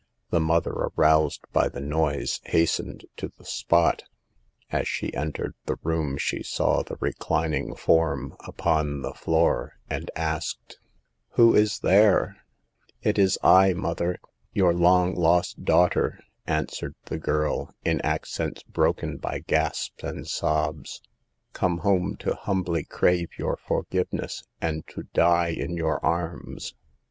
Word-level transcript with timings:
The 0.31 0.39
mother, 0.39 0.71
aroused 0.71 1.43
by 1.53 1.69
the 1.69 1.79
noise, 1.79 2.41
hastened 2.45 3.05
to 3.17 3.31
the 3.37 3.45
spot 3.45 4.03
As 4.71 4.87
she 4.87 5.13
en 5.13 5.31
tered 5.31 5.53
the 5.67 5.77
room 5.83 6.17
she 6.17 6.41
saw 6.41 6.81
the 6.81 6.97
reclining 6.99 7.75
form 7.75 8.35
upon 8.39 9.03
the 9.03 9.13
floor, 9.13 9.77
and 9.91 10.09
asked: 10.15 10.79
118 11.35 11.35
SAVE 11.35 11.35
THE 11.35 11.35
GIKLS. 11.35 11.35
«Who 11.35 11.61
is 11.61 11.79
there?"" 11.93 12.37
It 13.11 13.19
is 13.19 13.37
I, 13.43 13.73
mother, 13.73 14.17
your 14.53 14.73
long 14.73 15.13
lost 15.13 15.63
daughter," 15.63 16.19
answered 16.47 16.95
the 17.05 17.19
girl, 17.19 17.71
in 17.85 18.01
accents 18.01 18.63
broken 18.63 19.17
by 19.17 19.43
gasps 19.45 20.01
and 20.03 20.27
sobs," 20.27 21.03
come 21.53 21.77
home 21.77 22.15
to 22.21 22.33
humbly 22.33 22.83
crave 22.85 23.29
your 23.37 23.55
forgiveness 23.55 24.41
and 24.59 24.83
to 24.87 25.03
die 25.13 25.49
in 25.49 25.77
your 25.77 26.03
arms." 26.03 26.73